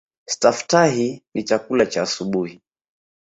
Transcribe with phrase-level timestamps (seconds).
[0.25, 2.61] Staftahi ni chakula cha asubuhi.